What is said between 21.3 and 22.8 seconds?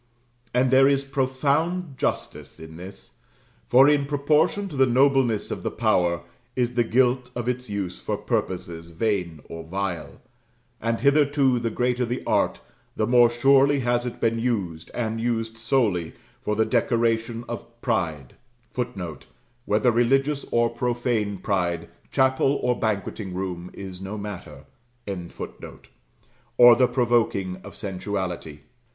pride, chapel or